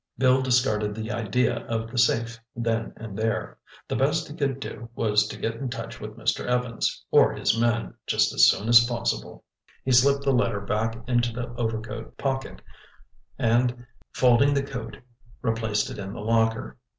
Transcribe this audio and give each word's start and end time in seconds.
Bill 0.17 0.41
discarded 0.41 0.95
the 0.95 1.11
idea 1.11 1.57
of 1.67 1.91
the 1.91 1.97
safe 1.99 2.39
then 2.55 2.91
and 2.97 3.15
there. 3.15 3.59
The 3.87 3.95
best 3.95 4.27
he 4.27 4.33
could 4.35 4.59
do 4.59 4.89
was 4.95 5.27
to 5.27 5.37
get 5.37 5.53
in 5.57 5.69
touch 5.69 5.99
with 6.01 6.17
Mr. 6.17 6.43
Evans 6.43 7.05
or 7.11 7.33
his 7.33 7.55
men 7.55 7.93
just 8.07 8.33
as 8.33 8.49
soon 8.49 8.67
as 8.67 8.83
possible. 8.85 9.43
He 9.85 9.91
slipped 9.91 10.23
the 10.23 10.33
letter 10.33 10.61
back 10.61 10.97
into 11.07 11.31
the 11.31 11.49
overcoat 11.49 12.17
pocket, 12.17 12.63
and 13.37 13.85
folding 14.11 14.55
the 14.55 14.63
coat, 14.63 14.97
replaced 15.43 15.91
it 15.91 15.99
in 15.99 16.13
the 16.13 16.21
locker. 16.21 16.77